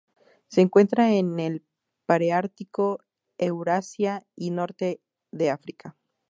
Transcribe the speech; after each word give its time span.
Se 0.47 0.61
encuentra 0.61 1.11
en 1.13 1.39
el 1.39 1.63
paleártico:Eurasia 2.07 4.25
y 4.35 4.49
norte 4.49 4.99
de 5.31 5.51
África. 5.51 5.95